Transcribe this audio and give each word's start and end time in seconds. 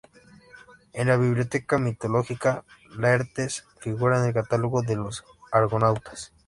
En 0.93 1.09
la 1.09 1.15
"Biblioteca 1.15 1.77
mitológica", 1.77 2.63
Laertes 2.97 3.67
figura 3.81 4.17
en 4.17 4.25
el 4.25 4.33
catálogo 4.33 4.81
de 4.81 4.95
los 4.95 5.23
Argonautas. 5.51 6.33